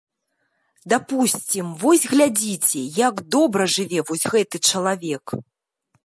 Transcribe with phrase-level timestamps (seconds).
[0.91, 5.25] Дапусцім, вось глядзіце, як добра жыве вось гэты чалавек.